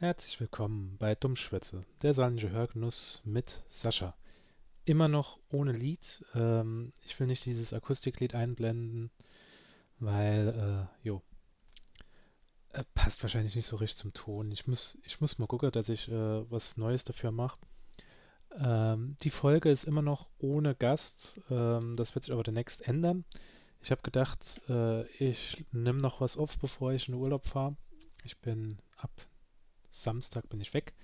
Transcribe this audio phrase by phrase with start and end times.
[0.00, 4.14] Herzlich willkommen bei Dummschwätze, der saarländische Hörgenuss mit Sascha.
[4.86, 6.24] Immer noch ohne Lied.
[6.34, 9.10] Ähm, ich will nicht dieses Akustiklied einblenden,
[9.98, 11.20] weil, äh, jo,
[12.70, 14.50] äh, passt wahrscheinlich nicht so richtig zum Ton.
[14.52, 17.58] Ich muss, ich muss mal gucken, dass ich äh, was Neues dafür mache.
[18.58, 21.42] Ähm, die Folge ist immer noch ohne Gast.
[21.50, 23.26] Ähm, das wird sich aber demnächst ändern.
[23.82, 27.76] Ich habe gedacht, äh, ich nehme noch was auf, bevor ich in den Urlaub fahre.
[28.24, 29.10] Ich bin ab
[29.90, 30.94] Samstag bin ich weg.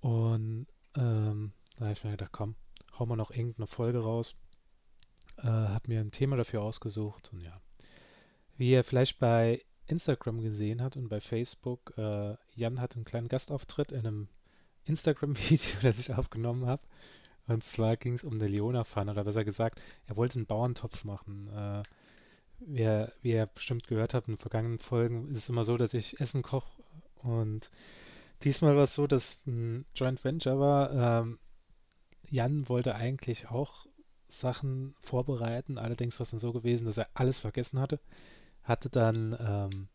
[0.00, 2.54] Und ähm, da habe ich mir gedacht, komm,
[2.98, 4.34] hau mal noch irgendeine Folge raus.
[5.38, 7.60] Äh, hab mir ein Thema dafür ausgesucht und ja.
[8.56, 13.28] Wie ihr vielleicht bei Instagram gesehen habt und bei Facebook, äh, Jan hat einen kleinen
[13.28, 14.28] Gastauftritt in einem
[14.84, 16.82] Instagram-Video, das ich aufgenommen habe.
[17.46, 21.48] Und zwar ging es um eine Leona-Pfanne, oder besser gesagt, er wollte einen Bauerntopf machen.
[21.48, 21.82] Äh,
[22.60, 25.76] wie, ihr, wie ihr bestimmt gehört habt in den vergangenen Folgen, ist es immer so,
[25.76, 26.83] dass ich Essen koche.
[27.24, 27.70] Und
[28.42, 31.22] diesmal war es so, dass ein Joint Venture war.
[31.22, 31.38] Ähm,
[32.30, 33.86] Jan wollte eigentlich auch
[34.28, 38.00] Sachen vorbereiten, allerdings war es dann so gewesen, dass er alles vergessen hatte.
[38.62, 39.88] Hatte dann, ähm,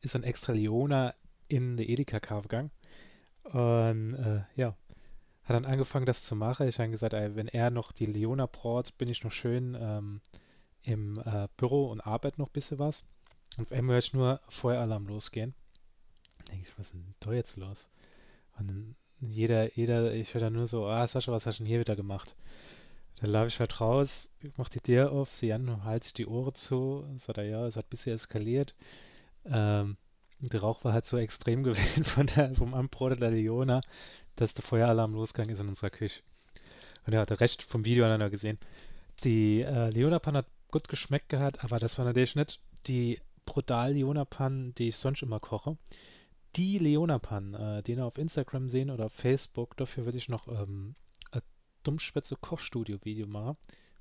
[0.00, 1.14] ist dann extra Leona
[1.48, 2.70] in die Edeka gegangen
[3.42, 4.76] und äh, ja,
[5.44, 6.68] hat dann angefangen, das zu machen.
[6.68, 10.20] Ich habe gesagt, ey, wenn er noch die Leona braucht, bin ich noch schön ähm,
[10.82, 13.04] im äh, Büro und arbeite noch ein bisschen was.
[13.56, 15.54] Und auf einmal höre ich nur Feueralarm losgehen.
[16.50, 17.88] Denke ich, was ist denn da jetzt los?
[18.58, 21.68] Und dann jeder, jeder, ich höre dann nur so, ah, Sascha, was hast du denn
[21.68, 22.34] hier wieder gemacht?
[23.20, 27.04] Dann laufe ich halt raus, mach die Tür auf, Jan halt sich die Ohren zu,
[27.18, 28.74] sagt er, ja, es hat ein bisschen eskaliert.
[29.44, 29.98] Ähm,
[30.38, 33.82] der Rauch war halt so extrem gewesen von der, vom Anbrot der Leona,
[34.36, 36.22] dass der Feueralarm losgegangen ist in unserer Küche.
[37.06, 38.58] Und ja, der Rest vom Video hat er gesehen.
[39.24, 44.74] Die äh, Leona-Pan hat gut geschmeckt gehabt, aber das war natürlich nicht die brutal Leona-Pan,
[44.76, 45.76] die ich sonst immer koche.
[46.56, 50.48] Die Leona-Pan, äh, den ihr auf Instagram sehen oder auf Facebook, dafür würde ich noch
[50.48, 50.96] ähm,
[51.30, 51.42] ein
[51.84, 53.56] Dummschwätze Kochstudio-Video machen.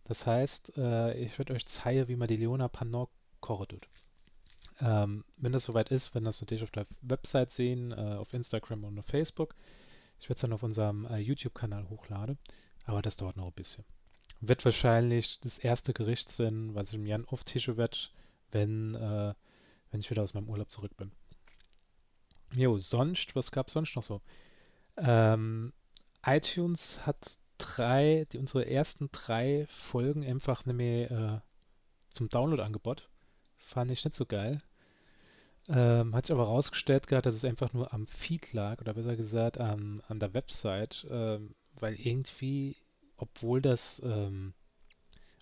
[0.06, 3.10] Das heißt, äh, ich würde euch zeigen, wie man die Leona-Pan noch
[3.40, 3.88] kochen tut.
[4.82, 8.84] Ähm, wenn das soweit ist, wenn das natürlich auf der Website sehen, äh, auf Instagram
[8.84, 9.54] und auf Facebook.
[10.20, 12.38] Ich werde es dann auf unserem äh, YouTube-Kanal hochladen,
[12.86, 13.86] aber das dauert noch ein bisschen.
[14.42, 17.98] Wird wahrscheinlich das erste Gericht sein, was ich im Jan auf Tische werde,
[18.52, 19.34] wenn, äh,
[19.92, 21.12] wenn ich wieder aus meinem Urlaub zurück bin.
[22.56, 24.22] Jo, sonst, was gab es sonst noch so?
[24.98, 25.74] Ähm,
[26.26, 31.40] iTunes hat drei, die, unsere ersten drei Folgen einfach nämlich äh,
[32.12, 33.04] zum Download angeboten.
[33.58, 34.62] Fand ich nicht so geil.
[35.68, 39.16] Ähm, hat sich aber rausgestellt gehabt, dass es einfach nur am Feed lag, oder besser
[39.16, 42.78] gesagt an, an der Website, ähm, weil irgendwie,
[43.18, 44.54] obwohl das, ähm,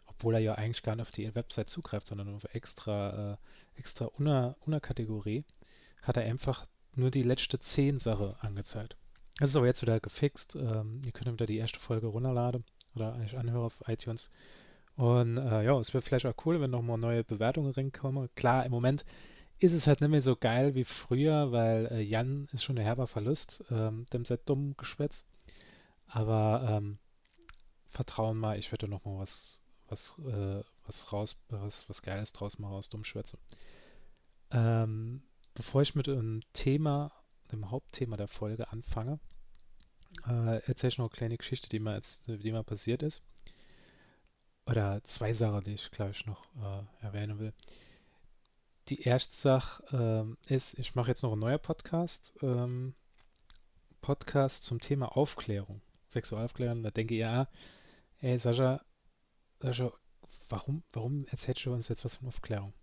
[0.05, 3.37] obwohl er ja eigentlich gar nicht auf die Website zugreift, sondern auf extra, äh,
[3.79, 5.45] extra Una-Kategorie,
[6.01, 6.65] hat er einfach
[6.97, 8.95] nur die letzte 10 Sache angezeigt.
[9.39, 10.55] Das ist aber jetzt wieder gefixt.
[10.55, 12.65] Ähm, ihr könnt wieder die erste Folge runterladen
[12.95, 14.29] oder eigentlich anhören auf iTunes.
[14.95, 18.29] Und äh, ja, es wäre vielleicht auch cool, wenn nochmal neue Bewertungen reinkommen.
[18.35, 19.05] Klar, im Moment
[19.59, 22.83] ist es halt nicht mehr so geil wie früher, weil äh, Jan ist schon ein
[22.83, 25.25] herber Verlust, ähm, dem sehr dumm Geschwätz.
[26.07, 26.97] Aber ähm,
[27.89, 32.73] vertrauen mal, ich werde nochmal was, was, äh, was raus, was, was Geiles draus machen
[32.73, 33.37] aus Dummschwätze.
[34.51, 35.21] Ähm,
[35.57, 37.11] bevor ich mit dem Thema,
[37.51, 39.19] dem Hauptthema der Folge anfange,
[40.27, 43.23] äh, erzähle ich noch eine kleine Geschichte, die mir jetzt, die mir passiert ist.
[44.67, 47.53] Oder zwei Sachen, die ich gleich noch äh, erwähnen will.
[48.89, 52.33] Die erste Sache ähm, ist, ich mache jetzt noch einen neuen Podcast.
[52.43, 52.93] Ähm,
[53.99, 56.83] Podcast zum Thema Aufklärung, Sexualaufklärung.
[56.83, 57.47] Da denke ich, ja,
[58.19, 58.85] ey Sascha,
[59.59, 59.91] Sascha,
[60.49, 62.73] warum, warum erzählst du uns jetzt was von Aufklärung?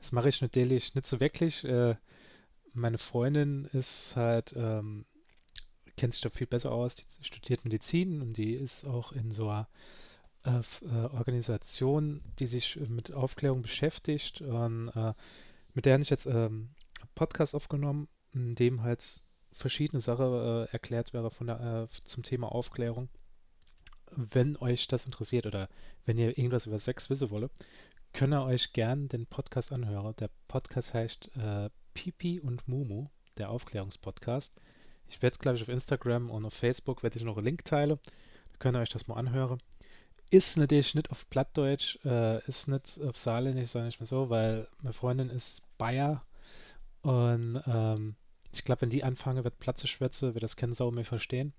[0.00, 1.64] Das mache ich natürlich nicht so wirklich.
[1.64, 1.96] Äh,
[2.72, 5.04] meine Freundin ist halt, ähm,
[5.96, 9.48] kennt sich da viel besser aus, die studiert Medizin und die ist auch in so
[9.48, 9.68] einer
[10.44, 14.40] äh, äh, Organisation, die sich mit Aufklärung beschäftigt.
[14.40, 15.12] Und äh,
[15.74, 16.70] mit der habe ich jetzt ähm,
[17.14, 22.50] Podcast aufgenommen, in dem halt verschiedene Sachen äh, erklärt wäre von der, äh, zum Thema
[22.52, 23.08] Aufklärung.
[24.12, 25.68] Wenn euch das interessiert oder
[26.04, 27.50] wenn ihr irgendwas über Sex wissen wollt,
[28.12, 30.14] könnt ihr euch gern den Podcast anhören.
[30.16, 34.52] Der Podcast heißt äh, Pipi und Mumu, der Aufklärungspodcast.
[35.08, 37.98] Ich werde, glaube ich, auf Instagram und auf Facebook werde ich noch einen Link teilen.
[38.52, 39.58] Da könnt ihr euch das mal anhören.
[40.30, 44.68] Ist natürlich nicht auf Plattdeutsch, äh, ist nicht auf Saarländisch, sage ich mal so, weil
[44.80, 46.24] meine Freundin ist Bayer
[47.02, 48.14] und ähm,
[48.52, 51.52] ich glaube, wenn die anfangen, wird Platze schwätze, wird das kein Sau mehr verstehen.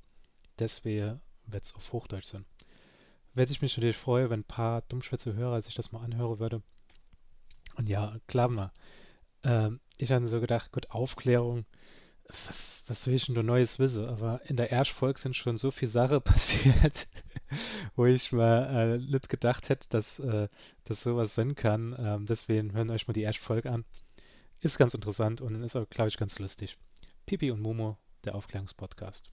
[0.60, 2.46] Deswegen wird es auf Hochdeutsch sein
[3.34, 6.62] werde ich mich natürlich freuen, wenn ein paar Dummschwätze-Hörer sich das mal anhören würde.
[7.76, 8.72] Und ja, klar mal.
[9.44, 11.66] Ähm, ich habe so gedacht, gut, Aufklärung,
[12.48, 14.06] was, was soll ich denn da Neues wissen?
[14.06, 17.08] Aber in der ersten Folge sind schon so viele Sachen passiert,
[17.96, 20.48] wo ich mal äh, nicht gedacht hätte, dass äh,
[20.86, 21.96] das sowas sein kann.
[21.98, 23.86] Ähm, deswegen hören euch mal die erste Folge an.
[24.60, 26.78] Ist ganz interessant und ist auch, glaube ich, ganz lustig.
[27.26, 29.32] Pipi und Momo, der Aufklärungspodcast.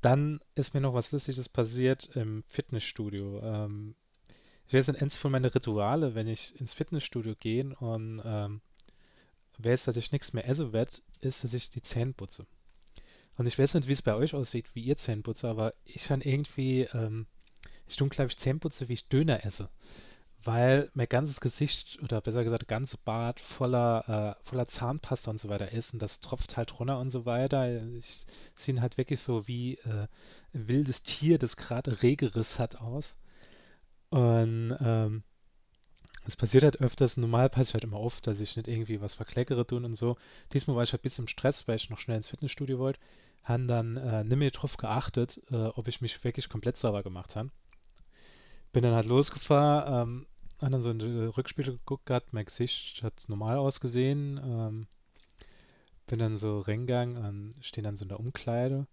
[0.00, 3.40] Dann ist mir noch was Lustiges passiert im Fitnessstudio.
[3.42, 3.94] Ähm,
[4.72, 8.60] weiß nicht, eins von meinen Rituale, wenn ich ins Fitnessstudio gehe und ähm,
[9.58, 12.46] weiß, dass ich nichts mehr essen werde, ist, dass ich die Zähne putze.
[13.36, 16.04] Und ich weiß nicht, wie es bei euch aussieht, wie ihr Zähne putze, aber ich
[16.04, 17.26] kann irgendwie, ähm,
[17.86, 19.70] ich tue, glaube ich, Zähne putze, wie ich Döner esse.
[20.42, 25.50] Weil mein ganzes Gesicht, oder besser gesagt, ganze Bart voller, äh, voller Zahnpasta und so
[25.50, 27.82] weiter ist und das tropft halt runter und so weiter.
[27.98, 30.06] Ich sehe halt wirklich so wie äh,
[30.54, 33.18] ein wildes Tier, das gerade Regeriss hat aus.
[34.08, 35.22] Und ähm,
[36.26, 39.66] es passiert halt öfters, normal passiert halt immer oft, dass ich nicht irgendwie was verkleckere
[39.66, 40.16] tun und so.
[40.52, 43.00] Diesmal war ich halt ein bisschen im Stress, weil ich noch schnell ins Fitnessstudio wollte.
[43.44, 47.36] Han dann äh, nicht mehr drauf geachtet, äh, ob ich mich wirklich komplett sauber gemacht
[47.36, 47.50] habe.
[48.72, 50.26] Bin dann halt losgefahren, ähm,
[50.60, 54.40] habe dann so in den Rückspiegel geguckt gehabt, mein Gesicht hat normal ausgesehen.
[54.42, 54.86] Ähm,
[56.06, 58.86] bin dann so reingegangen und stehe dann so in der Umkleide.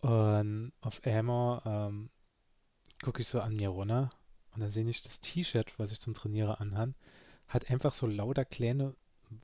[0.00, 2.10] Und auf einmal ähm,
[3.02, 4.10] gucke ich so an mir runter
[4.54, 6.94] und dann sehe ich das T-Shirt, was ich zum Trainieren anhabe,
[7.46, 8.94] hat einfach so lauter kleine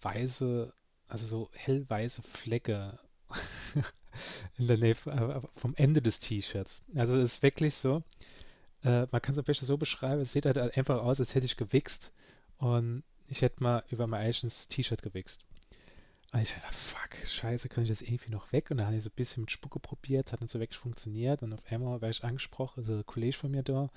[0.01, 0.73] weiße,
[1.09, 2.99] also so hellweiße Flecke
[4.59, 6.83] in der Nähe äh, vom Ende des T-Shirts.
[6.95, 8.03] Also es ist wirklich so,
[8.85, 11.47] äh, man kann es am besten so beschreiben, es sieht halt einfach aus, als hätte
[11.47, 12.13] ich gewichst
[12.59, 15.41] und ich hätte mal über mein eigenes T-Shirt gewichst.
[16.33, 18.71] Und ich dachte, fuck, scheiße, kann ich das irgendwie noch weg?
[18.71, 21.43] Und dann habe ich so ein bisschen mit Spucke probiert, hat nicht so wirklich funktioniert.
[21.43, 23.89] Und auf einmal war ich angesprochen, also ein Kollege von mir da,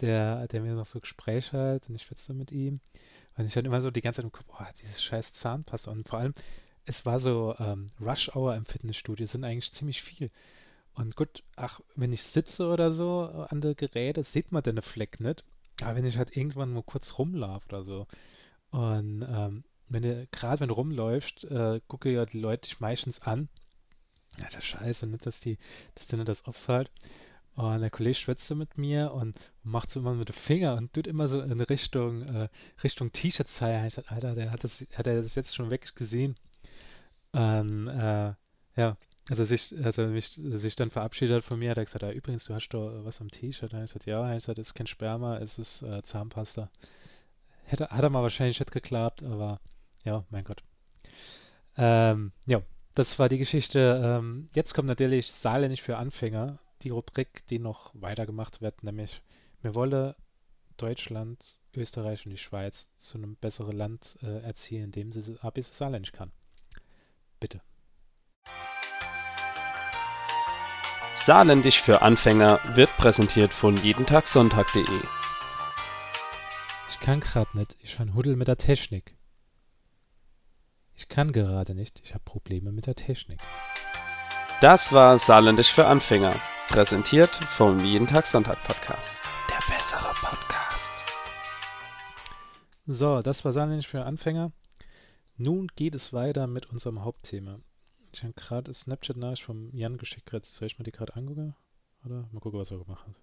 [0.00, 2.80] der, der mir noch so Gespräch hat und ich schwätze mit ihm.
[3.36, 5.90] Und ich hatte immer so die ganze Zeit im Kopf, oh, dieses scheiß Zahnpasta.
[5.90, 6.34] Und vor allem,
[6.86, 10.30] es war so ähm, Rush Hour im Fitnessstudio, sind eigentlich ziemlich viel.
[10.94, 15.20] Und gut, ach, wenn ich sitze oder so an der Geräte, sieht man den Fleck
[15.20, 15.44] nicht.
[15.82, 18.06] Aber wenn ich halt irgendwann mal kurz rumlaufe oder so.
[18.70, 23.20] Und ähm, wenn du, gerade wenn du rumläufst, äh, gucke ja die Leute dich meistens
[23.20, 23.48] an.
[24.38, 25.58] Das Scheiße, nicht, dass die,
[25.94, 26.90] dass dir nicht das auffällt.
[27.54, 31.06] Und der Kollege schwätzte mit mir und macht so immer mit dem Finger und tut
[31.06, 32.48] immer so in Richtung, äh,
[32.82, 33.86] Richtung T-Shirt zeigen.
[33.86, 36.36] Ich dachte, Alter, der hat das, hat er das jetzt schon wirklich gesehen.
[37.32, 38.34] Äh,
[38.76, 38.96] ja,
[39.30, 42.44] also sich, also mich, sich dann verabschiedet hat von mir, hat er gesagt, ja, übrigens,
[42.44, 43.72] du hast doch was am T-Shirt.
[43.72, 46.70] Und ich gesagt, ja, er gesagt, es ist kein Sperma, es ist äh, Zahnpasta.
[47.64, 49.60] Hätte, hat er mal wahrscheinlich nicht geklappt, aber
[50.04, 50.62] ja, mein Gott.
[51.78, 52.60] Ähm, ja,
[52.94, 54.02] das war die Geschichte.
[54.04, 59.22] Ähm, jetzt kommt natürlich Saarländisch für Anfänger die Rubrik, die noch weitergemacht wird, nämlich
[59.62, 60.16] mir wolle
[60.76, 66.12] Deutschland, Österreich und die Schweiz zu einem besseren Land äh, erzielen, indem sie ABC Saarländisch
[66.12, 66.30] kann.
[67.40, 67.62] Bitte.
[71.24, 74.84] Saarländisch für Anfänger wird präsentiert von jedentagsonntag.de.
[76.90, 79.16] Ich kann gerade nicht, ich habe Huddel mit der Technik.
[80.94, 83.40] Ich kann gerade nicht, ich habe Probleme mit der Technik.
[84.60, 86.38] Das war Saarländisch für Anfänger.
[86.68, 89.16] Präsentiert vom Jeden Tag Sonntag Podcast.
[89.48, 90.92] Der bessere Podcast.
[92.86, 94.52] So, das war Saarländisch für Anfänger.
[95.38, 97.56] Nun geht es weiter mit unserem Hauptthema.
[98.14, 100.30] Ich habe gerade Snapchat-Nachricht vom Jan geschickt.
[100.46, 101.56] Soll ich mir die gerade angucken?
[102.04, 103.14] Oder mal gucken, was er gemacht hat.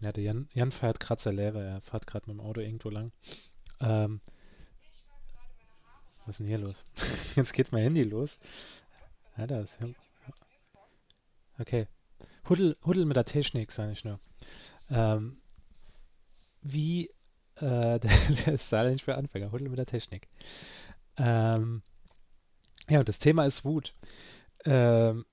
[0.00, 2.88] Ja, der Jan, Jan fährt gerade sehr leer, er fährt gerade mit dem Auto irgendwo
[2.88, 3.12] lang.
[3.80, 4.22] Ähm,
[6.24, 6.82] was ist denn hier los?
[7.36, 8.40] Jetzt geht mein Handy los.
[9.36, 9.78] Ja, das.
[9.78, 9.88] Ja.
[11.58, 11.86] Okay.
[12.48, 14.18] Huddel, Huddel mit der Technik, sage ich nur.
[14.88, 15.36] Ähm,
[16.62, 17.10] wie
[17.62, 19.52] äh, der, der nicht für Anfänger.
[19.52, 20.28] Huddel mit der Technik.
[21.16, 21.82] Ähm,
[22.88, 23.94] ja, und das Thema ist Wut.
[24.64, 25.24] Ähm,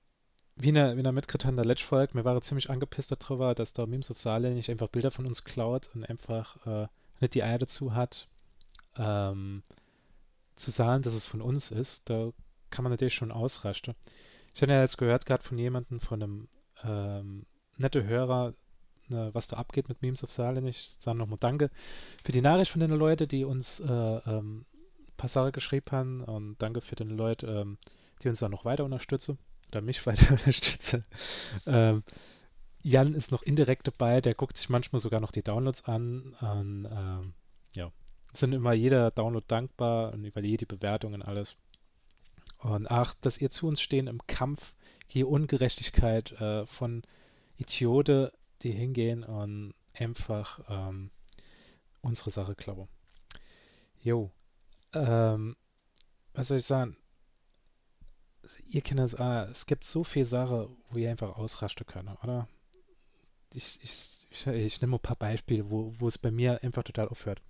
[0.56, 3.86] wie eine, wie eine mitgekriegt der Let's Folge, mir war ziemlich angepisst darüber, dass da
[3.86, 6.86] Memes of Saarland nicht einfach Bilder von uns klaut und einfach äh,
[7.20, 8.28] nicht die Eier dazu hat,
[8.96, 9.62] ähm,
[10.56, 12.30] zu sagen, dass es von uns ist, da
[12.68, 13.94] kann man natürlich schon ausrasten.
[14.54, 16.48] Ich habe ja jetzt gehört gerade von jemandem, von einem
[16.84, 17.46] ähm,
[17.78, 18.54] nette Hörer,
[19.10, 20.68] ne, was da abgeht mit Memes of Saarland.
[20.68, 21.70] Ich sage nochmal Danke
[22.24, 24.64] für die Nachricht von den Leuten, die uns äh, ähm,
[25.26, 27.78] Sachen geschrieben haben und danke für den Leuten, ähm,
[28.22, 29.38] die uns da noch weiter unterstützen
[29.70, 31.04] oder mich weiter unterstützen.
[31.66, 32.02] Ähm,
[32.82, 36.88] Jan ist noch indirekt dabei, der guckt sich manchmal sogar noch die Downloads an und
[36.90, 37.34] ähm,
[37.74, 37.92] ja,
[38.32, 41.56] sind immer jeder Download dankbar und über jede Bewertung und alles.
[42.58, 44.74] Und ach, dass ihr zu uns stehen im Kampf
[45.08, 47.02] gegen Ungerechtigkeit äh, von
[47.56, 48.30] Idioten,
[48.62, 51.10] die hingehen und einfach ähm,
[52.00, 52.88] unsere Sache klauen.
[54.02, 54.30] Jo.
[54.92, 55.56] Ähm,
[56.34, 56.96] was soll ich sagen?
[58.66, 62.48] Ihr kennt es, ah, es gibt so viele Sachen, wo ihr einfach ausrasten könnt, oder?
[63.52, 67.08] Ich, ich, ich, ich nehme ein paar Beispiele, wo, wo es bei mir einfach total
[67.08, 67.42] aufhört.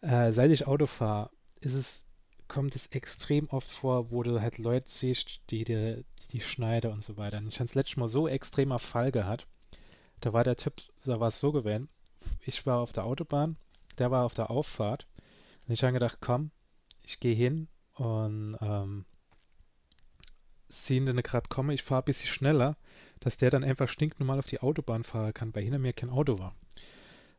[0.00, 1.30] Äh, seit ich Auto fahre,
[1.60, 2.04] ist es,
[2.48, 7.04] kommt es extrem oft vor, wo du halt Leute siehst, die dir die schneiden und
[7.04, 7.38] so weiter.
[7.38, 9.46] Und ich habe es letztes Mal so extremer Fall gehabt.
[10.20, 11.88] Da war der Typ, da war es so gewesen.
[12.40, 13.56] Ich war auf der Autobahn,
[13.98, 15.06] der war auf der Auffahrt.
[15.66, 16.50] Und ich habe gedacht, komm,
[17.02, 19.04] ich gehe hin und ähm,
[20.68, 22.76] sehen dann gerade komme, ich fahre ein bisschen schneller,
[23.20, 26.38] dass der dann einfach stinknormal auf die Autobahn fahren kann, weil hinter mir kein Auto
[26.38, 26.52] war.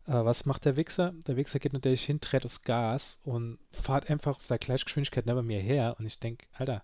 [0.08, 1.14] Äh, was macht der Wichser?
[1.28, 5.46] Der Wichser geht natürlich hin, dreht aufs Gas und fährt einfach auf der Gleichgeschwindigkeit neben
[5.46, 5.96] mir her.
[6.00, 6.84] Und ich denke, Alter,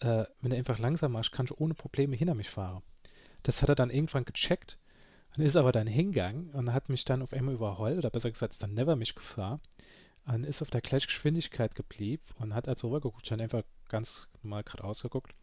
[0.00, 2.82] äh, wenn er einfach langsam machst, kannst du ohne Probleme hinter mich fahren.
[3.44, 4.78] Das hat er dann irgendwann gecheckt
[5.36, 8.54] und ist aber dann hingegangen und hat mich dann auf einmal überholt, oder besser gesagt,
[8.54, 9.60] ist dann never mich gefahren
[10.26, 14.84] und ist auf der Gleichgeschwindigkeit geblieben und hat also rübergeguckt, schon einfach ganz normal gerade
[14.84, 15.34] ausgeguckt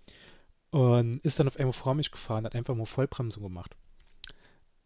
[0.71, 3.75] und ist dann auf einmal vor mich gefahren, hat einfach mal Vollbremsung gemacht.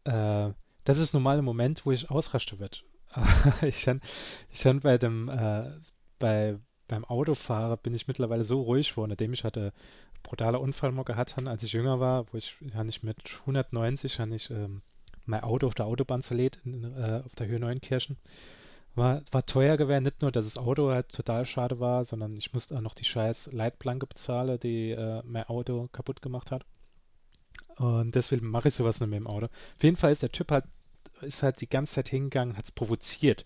[0.03, 0.51] Äh,
[0.84, 2.84] das ist normal im Moment, wo ich ausraste wird.
[3.62, 4.01] ich kann,
[4.51, 5.72] ich bei dem, äh,
[6.20, 9.74] bei, beim Autofahrer bin ich mittlerweile so ruhig geworden, nachdem ich hatte
[10.24, 14.50] brutale Unfall mal gehabt, als ich jünger war, wo ich, ich mit 190, habe ich
[14.51, 14.81] ähm,
[15.25, 18.17] mein Auto auf der Autobahn zerlegt, in, äh, auf der Höhe Neunkirchen.
[18.93, 22.53] War, war teuer gewesen, nicht nur, dass das Auto halt total schade war, sondern ich
[22.53, 26.65] musste auch noch die scheiß Leitplanke bezahlen, die äh, mein Auto kaputt gemacht hat.
[27.77, 29.45] Und deswegen mache ich sowas nicht mehr im Auto.
[29.45, 30.65] Auf jeden Fall ist der Typ halt,
[31.21, 33.45] ist halt die ganze Zeit hingegangen, hat es provoziert.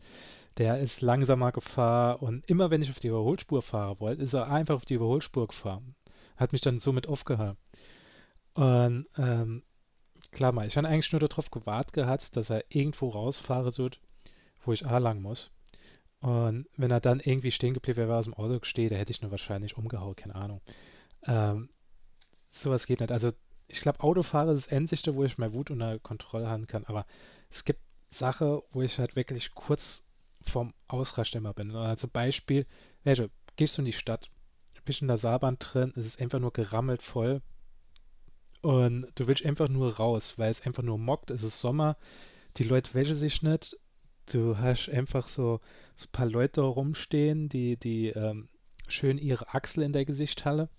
[0.58, 4.50] Der ist langsamer gefahren und immer wenn ich auf die Überholspur fahren wollte, ist er
[4.50, 5.96] einfach auf die Überholspur gefahren.
[6.38, 7.60] Hat mich dann somit aufgehalten.
[8.54, 9.64] Und ähm,
[10.36, 14.00] klar mal, ich habe eigentlich nur darauf gewartet gehabt, dass er irgendwo rausfahren wird,
[14.64, 15.52] wo ich A lang muss.
[16.20, 19.22] Und wenn er dann irgendwie stehen geblieben wäre, aus dem Auto steht, da hätte ich
[19.22, 20.62] nur wahrscheinlich umgehauen, keine Ahnung.
[21.26, 21.70] Ähm,
[22.52, 23.12] sowas geht nicht.
[23.12, 23.32] Also
[23.68, 26.86] ich glaube, Autofahrer ist das Endsichte, wo ich meine Wut unter Kontrolle haben kann.
[26.86, 27.06] Aber
[27.50, 30.04] es gibt Sachen, wo ich halt wirklich kurz
[30.42, 31.76] vorm Ausrasten immer bin.
[31.76, 32.66] Also Beispiel,
[33.04, 34.30] welche, gehst du in die Stadt,
[34.86, 37.42] bist in der Saarbahn drin, es ist einfach nur gerammelt voll
[38.66, 41.98] und du willst einfach nur raus, weil es einfach nur mockt, es ist Sommer,
[42.58, 43.78] die Leute wäschen sich nicht,
[44.32, 45.62] du hast einfach so,
[45.96, 48.50] so ein paar Leute rumstehen, die, die ähm,
[48.88, 50.70] schön ihre Achsel in der Gesichthalle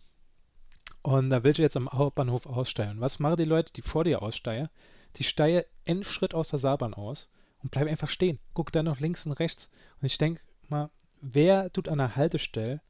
[1.02, 3.00] und da willst du jetzt am Hauptbahnhof aussteigen.
[3.00, 4.68] Was machen die Leute, die vor dir aussteigen?
[5.14, 7.30] Die steigen einen Schritt aus der Saarbahn aus
[7.62, 8.40] und bleiben einfach stehen.
[8.54, 9.70] Guck dann noch links und rechts.
[10.00, 10.90] Und ich denke mal,
[11.20, 12.80] wer tut an der Haltestelle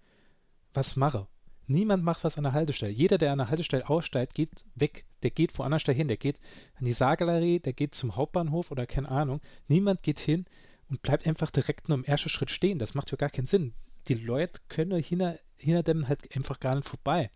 [0.73, 1.27] was mache?
[1.67, 2.93] Niemand macht was an der Haltestelle.
[2.93, 5.05] Jeder, der an der Haltestelle aussteigt, geht weg.
[5.23, 6.09] Der geht woanders dahin.
[6.09, 6.39] Der geht
[6.77, 9.41] an die Saargalerie, der geht zum Hauptbahnhof oder keine Ahnung.
[9.69, 10.47] Niemand geht hin
[10.89, 12.79] und bleibt einfach direkt nur im ersten Schritt stehen.
[12.79, 13.73] Das macht ja gar keinen Sinn.
[14.09, 17.31] Die Leute können hinter, hinter dem halt einfach gar nicht vorbei.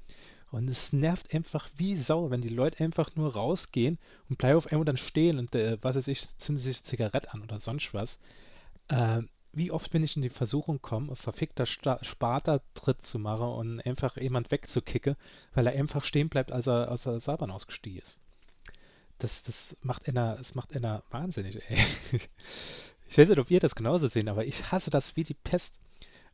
[0.51, 4.67] Und es nervt einfach wie Sau, wenn die Leute einfach nur rausgehen und bleiben auf
[4.67, 8.19] einmal dann stehen und äh, was weiß ich, zünden sich Zigarette an oder sonst was.
[8.89, 9.23] Äh,
[9.53, 14.51] wie oft bin ich in die Versuchung gekommen, verfickter Sparta-Tritt zu machen und einfach jemand
[14.51, 15.17] wegzukicken,
[15.55, 18.21] weil er einfach stehen bleibt, als er aus der Saban ausgestiegen ist.
[19.19, 21.79] Das, das macht einer, das macht einer wahnsinnig, ey.
[23.09, 25.81] Ich weiß nicht, ob ihr das genauso sehen, aber ich hasse das wie die Pest.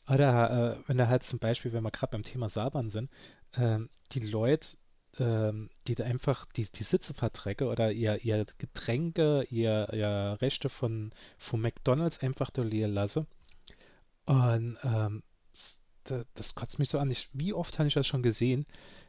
[0.09, 3.11] Oder äh, wenn er halt zum Beispiel, wenn wir gerade beim Thema Saban sind,
[3.57, 4.77] ähm, die Leute,
[5.19, 10.69] ähm, die da einfach die, die Sitze vertrecke oder ihr, ihr Getränke, ihr, ihr Rechte
[10.69, 13.27] von, von McDonalds einfach dolieren lasse.
[14.25, 17.11] Und ähm, das, das kotzt mich so an.
[17.11, 18.67] Ich, wie oft habe ich das schon gesehen?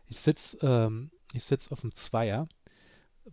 [0.07, 2.47] Ich sitze ähm, sitz auf dem Zweier,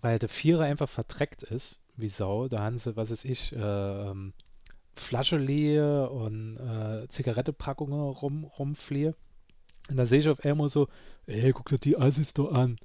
[0.01, 2.49] weil der Vierer einfach vertreckt ist, wie Sau.
[2.49, 4.15] Da haben sie, was weiß ich, äh,
[4.97, 9.15] Flasche leer und äh, Zigarettepackungen rum, rumfliehe.
[9.91, 10.89] Und da sehe ich auf einmal so,
[11.27, 12.79] ey, guck dir die Assis da an.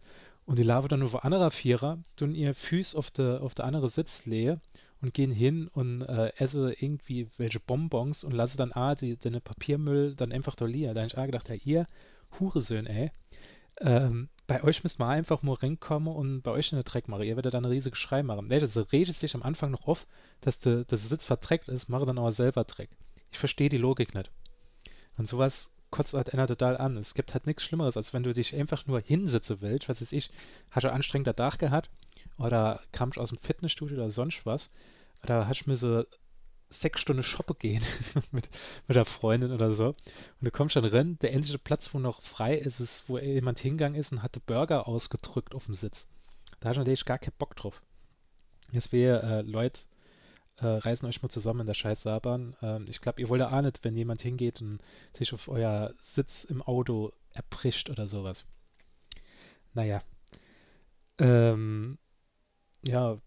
[0.45, 3.87] Und die laufen dann über anderer Vierer, tun ihr Füß auf der auf der andere
[3.87, 4.59] Sitz leer
[5.01, 9.39] und gehen hin und äh, essen irgendwie welche Bonbons und lassen dann ah, die, den
[9.41, 10.93] Papiermüll dann einfach da liegen.
[10.93, 11.87] Da habe ich auch gedacht, ja, ihr
[12.39, 13.11] Huresöhn, ey.
[13.81, 17.23] Ähm, bei euch müsst mal einfach mal reinkommen und bei euch in den Dreck machen.
[17.23, 18.49] Ihr werdet dann eine riesige Schrei machen.
[18.49, 20.07] Welche, so redet sich am Anfang noch auf,
[20.41, 22.89] dass der Sitz verträgt ist, mache dann aber selber Dreck.
[23.31, 24.31] Ich verstehe die Logik nicht.
[25.17, 26.97] Und sowas kotzt halt einer total an.
[26.97, 30.11] Es gibt halt nichts Schlimmeres, als wenn du dich einfach nur hinsitzen willst, was weiß
[30.11, 30.31] ich,
[30.71, 31.89] hast du anstrengender Tag gehabt
[32.37, 34.69] oder kamst aus dem Fitnessstudio oder sonst was,
[35.23, 36.03] oder hast mir so
[36.69, 37.83] sechs Stunden shoppen gehen
[38.31, 38.49] mit,
[38.87, 39.87] mit der Freundin oder so.
[39.87, 39.95] Und
[40.41, 43.99] du kommst dann rein, der einzige Platz, wo noch frei ist, ist, wo jemand hingegangen
[43.99, 46.07] ist und hatte Burger ausgedrückt auf dem Sitz.
[46.59, 47.81] Da hast du natürlich gar keinen Bock drauf.
[48.71, 49.81] Jetzt wäre äh, Leute
[50.61, 52.55] äh, reißen euch mal zusammen in der scheiß Saarbahn.
[52.61, 54.79] Ähm, ich glaube, ihr wollt ja nicht, wenn jemand hingeht und
[55.17, 58.45] sich auf euer Sitz im Auto erbricht oder sowas.
[59.73, 60.01] Naja.
[61.19, 61.97] Ähm,
[62.85, 63.17] ja,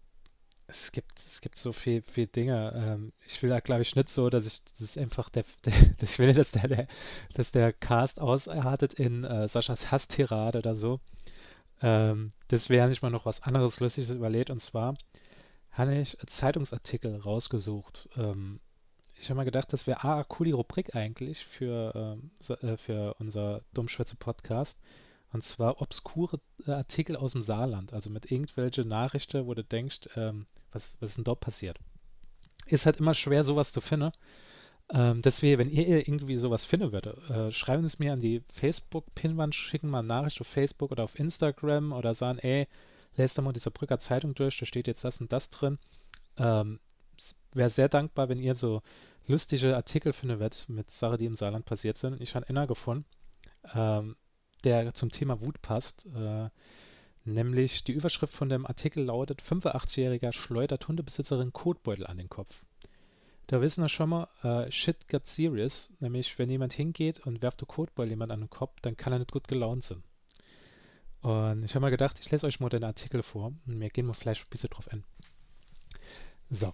[0.67, 2.73] es gibt, es gibt so viel, viel Dinge.
[2.75, 6.19] Ähm, ich will da, glaube ich, nicht so, dass ich das einfach der, der ich
[6.19, 6.87] will nicht, dass der, der,
[7.33, 10.99] dass der Cast ausartet in äh, Saschas Hasstirade oder so.
[11.81, 14.49] Ähm, das wäre nicht mal noch was anderes Lustiges überlegt.
[14.49, 14.95] Und zwar
[15.73, 18.09] habe ich Zeitungsartikel rausgesucht.
[18.15, 18.59] Ähm,
[19.19, 23.61] ich habe mal gedacht, das wäre eine coole Rubrik eigentlich für, ähm, äh, für unser
[23.73, 24.77] Dummschwätze-Podcast.
[25.31, 30.09] Und zwar obskure äh, Artikel aus dem Saarland, also mit irgendwelche Nachrichten, wo du denkst,
[30.15, 31.79] ähm, was, was ist denn dort passiert?
[32.67, 34.11] Ist halt immer schwer, sowas zu finden.
[34.91, 39.55] Ähm, deswegen, wenn ihr irgendwie sowas finden würdet, äh, schreiben es mir an die Facebook-Pinwand,
[39.55, 42.67] schicken mal eine Nachricht auf Facebook oder auf Instagram oder sagen, ey,
[43.15, 45.77] lest doch mal diese Brücker Zeitung durch, da steht jetzt das und das drin.
[46.37, 46.79] Ähm,
[47.53, 48.81] Wäre sehr dankbar, wenn ihr so
[49.27, 52.19] lustige Artikel finden würdet mit Sachen, die im Saarland passiert sind.
[52.19, 53.05] Ich habe einer gefunden,
[53.73, 54.15] ähm,
[54.63, 56.07] der zum Thema Wut passt.
[56.15, 56.49] Äh,
[57.25, 62.63] nämlich die Überschrift von dem Artikel lautet: 85-jähriger schleudert Hundebesitzerin Kotbeutel an den Kopf.
[63.47, 65.91] Da wissen wir schon mal, äh, shit got serious.
[65.99, 69.19] Nämlich, wenn jemand hingeht und werft der Kotbeutel jemand an den Kopf, dann kann er
[69.19, 70.03] nicht gut gelaunt sein.
[71.23, 74.05] Und ich habe mal gedacht, ich lese euch mal den Artikel vor und wir gehen
[74.05, 75.05] mal vielleicht ein bisschen drauf ein.
[76.49, 76.73] So.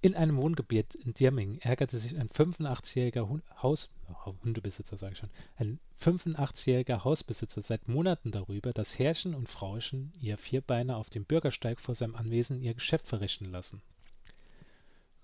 [0.00, 3.90] In einem Wohngebiet in Dirming ärgerte sich ein 85-jähriger Hund Haus
[4.26, 10.12] oh, Hundebesitzer, sage ich schon, ein 85-jähriger Hausbesitzer seit Monaten darüber, dass Herrchen und Frauchen
[10.20, 13.80] ihr Vierbeiner auf dem Bürgersteig vor seinem Anwesen ihr Geschäft verrichten lassen.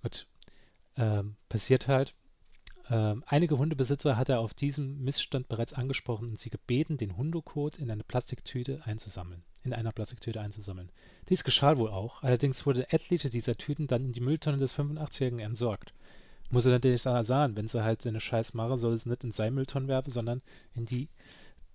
[0.00, 0.28] Gut,
[0.96, 2.14] ähm, passiert halt.
[2.90, 7.78] Ähm, einige Hundebesitzer hat er auf diesem Missstand bereits angesprochen und sie gebeten, den Hundekot
[7.78, 9.42] in eine Plastiktüte einzusammeln.
[9.62, 10.90] In einer Plastiktüte einzusammeln.
[11.28, 15.38] Dies geschah wohl auch, allerdings wurde etliche dieser Tüten dann in die Mülltonne des 85-Jährigen
[15.38, 15.92] entsorgt.
[16.50, 19.52] Muss er natürlich sagen, wenn sie halt seine Scheiß machen, soll es nicht in seine
[19.52, 20.42] Mülltonnen werfen, sondern
[20.75, 21.09] in die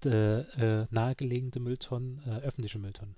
[0.03, 3.15] äh, äh, nahegelegene Mülltonnen, äh, öffentliche Mülltonnen.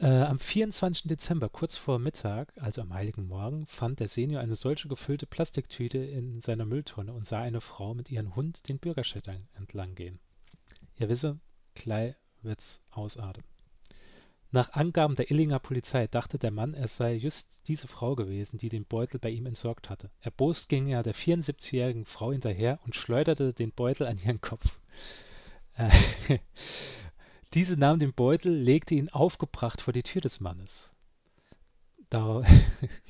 [0.00, 1.06] Äh, am 24.
[1.08, 5.98] Dezember, kurz vor Mittag, also am Heiligen Morgen, fand der Senior eine solche gefüllte Plastiktüte
[5.98, 10.18] in seiner Mülltonne und sah eine Frau mit ihrem Hund den Bürgersteig entlang gehen.
[10.96, 11.38] Ihr wisse,
[11.74, 13.46] gleich wird's ausatmen.
[14.50, 18.68] Nach Angaben der Illinger Polizei dachte der Mann, es sei just diese Frau gewesen, die
[18.68, 20.10] den Beutel bei ihm entsorgt hatte.
[20.20, 24.78] Erbost ging er der 74-jährigen Frau hinterher und schleuderte den Beutel an ihren Kopf.
[27.54, 30.90] Diese nahm den Beutel, legte ihn aufgebracht vor die Tür des Mannes.
[32.10, 32.42] Da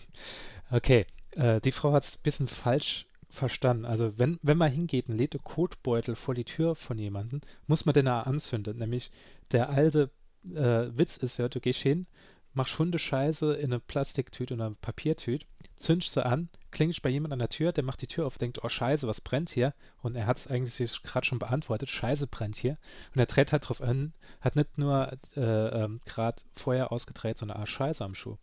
[0.71, 3.85] okay, äh, die Frau hat es ein bisschen falsch verstanden.
[3.85, 7.85] Also wenn, wenn man hingeht und lädt einen Kotbeutel vor die Tür von jemandem, muss
[7.85, 8.79] man den auch anzünden.
[8.79, 9.11] Nämlich
[9.51, 10.11] der alte
[10.45, 12.07] äh, Witz ist ja, du gehst hin,
[12.53, 17.39] machst Hundescheiße in eine Plastiktüte oder eine Papiertüte, zündest sie an, klingst bei jemand an
[17.39, 19.73] der Tür, der macht die Tür auf, denkt, oh Scheiße, was brennt hier?
[20.03, 22.77] Und er hat es eigentlich gerade schon beantwortet, Scheiße brennt hier.
[23.15, 27.59] Und er dreht halt drauf an, hat nicht nur äh, ähm, gerade Feuer ausgedreht, sondern
[27.59, 28.37] ah, Scheiße am Schuh.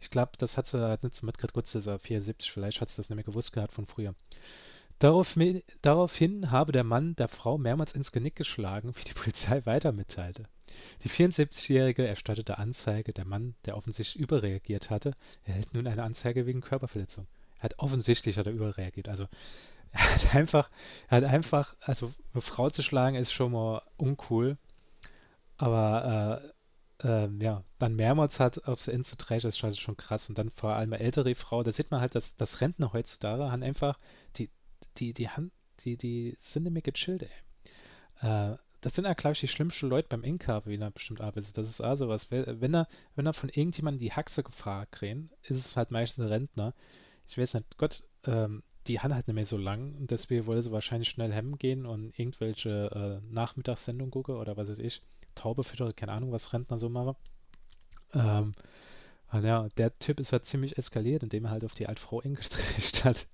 [0.00, 2.98] Ich glaube, das hat sie halt nicht so mitgekriegt, gut, dieser 74, vielleicht hat sie
[2.98, 4.14] das mehr gewusst gehabt von früher.
[4.98, 5.36] Darauf,
[5.82, 10.44] daraufhin habe der Mann der Frau mehrmals ins Genick geschlagen, wie die Polizei weiter mitteilte.
[11.04, 13.12] Die 74-Jährige erstattete Anzeige.
[13.12, 15.12] Der Mann, der offensichtlich überreagiert hatte,
[15.44, 17.26] erhält nun eine Anzeige wegen Körperverletzung.
[17.58, 19.08] Hat offensichtlich hat er überreagiert.
[19.08, 19.28] Also
[19.92, 20.70] er hat einfach,
[21.08, 24.58] er hat einfach, also eine Frau zu schlagen ist schon mal uncool.
[25.58, 26.42] Aber
[27.02, 30.28] äh, äh, ja, dann mehrmals hat auf sie inzutreiben, ist schon, krass.
[30.28, 33.50] Und dann vor allem eine ältere Frau, da sieht man halt, dass, dass Rentner heutzutage
[33.50, 33.98] haben einfach,
[34.36, 34.50] die,
[34.98, 38.52] die, die, haben, die, die sind nämlich gechillt, ey.
[38.52, 41.56] Äh, das sind ja, glaube ich, die schlimmsten Leute beim Inka, wie er bestimmt arbeitet.
[41.58, 42.30] Das ist also was.
[42.30, 46.28] Wenn er, wenn er von irgendjemandem die Haxe gefragt kriegt, ist es halt meistens ein
[46.28, 46.74] Rentner.
[47.28, 50.62] Ich weiß nicht, Gott, ähm, die haben halt nicht mehr so lang und deswegen wollte
[50.62, 55.02] sie wahrscheinlich schnell hemmen gehen und irgendwelche äh, Nachmittagssendungen gucken oder was weiß ich.
[55.34, 57.16] Taube fütter, keine Ahnung, was Rentner so machen.
[58.14, 58.54] Ähm,
[59.32, 62.20] und ja, der Typ ist halt ziemlich eskaliert, indem er halt auf die alte Frau
[62.20, 63.26] eingestreicht hat.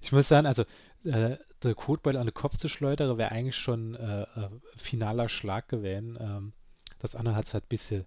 [0.00, 0.64] Ich muss sagen, also
[1.04, 5.68] äh, der Kotbeutel an den Kopf zu schleudern, wäre eigentlich schon äh, äh, finaler Schlag
[5.68, 6.16] gewesen.
[6.20, 6.52] Ähm,
[6.98, 8.06] das andere hat es halt ein bisschen,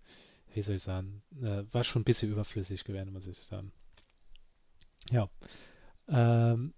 [0.54, 3.72] wie soll ich sagen, äh, war schon ein bisschen überflüssig gewesen, muss ich sagen.
[5.10, 5.30] Ja.
[6.08, 6.74] Ähm,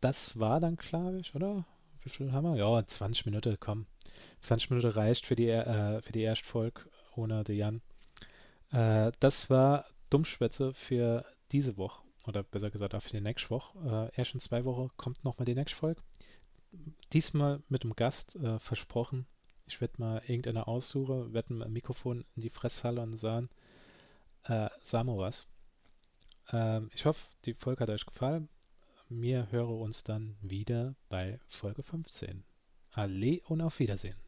[0.00, 0.78] das war dann,
[1.18, 1.64] ich, oder?
[2.02, 2.56] Wie viel haben wir?
[2.56, 3.86] Ja, 20 Minuten, komm.
[4.40, 6.82] 20 Minuten reicht für die, äh, für die Erstfolge
[7.16, 7.82] ohne den Jan.
[8.70, 14.10] Äh, das war Dummschwätze für diese Woche oder besser gesagt auch für die nächste Woche.
[14.14, 16.02] Äh, erst in zwei Wochen kommt nochmal die nächste Folge.
[17.12, 19.26] Diesmal mit dem Gast äh, versprochen.
[19.66, 23.48] Ich werde mal irgendeine aussuchen, werde ein Mikrofon in die Fresshalle und sagen,
[24.44, 25.46] äh, sag mal was.
[26.52, 28.48] Ähm, ich hoffe, die Folge hat euch gefallen.
[29.08, 32.44] Wir hören uns dann wieder bei Folge 15.
[32.92, 34.23] Alle und auf Wiedersehen.